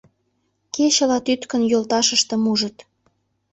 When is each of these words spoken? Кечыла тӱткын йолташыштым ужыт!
Кечыла 0.75 1.17
тӱткын 1.25 1.61
йолташыштым 1.71 2.41
ужыт! 2.51 2.77